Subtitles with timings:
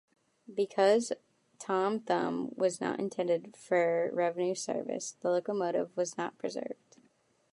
[0.51, 1.13] Because
[1.59, 6.97] "Tom Thumb" was not intended for revenue service, the locomotive was not preserved.